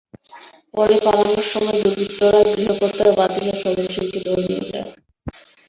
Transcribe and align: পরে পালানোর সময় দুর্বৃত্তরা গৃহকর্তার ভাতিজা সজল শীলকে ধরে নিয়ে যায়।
পরে 0.73 0.95
পালানোর 1.05 1.43
সময় 1.51 1.79
দুর্বৃত্তরা 1.83 2.39
গৃহকর্তার 2.49 3.09
ভাতিজা 3.19 3.55
সজল 3.61 3.87
শীলকে 3.95 4.19
ধরে 4.27 4.43
নিয়ে 4.47 4.65
যায়। 4.69 4.89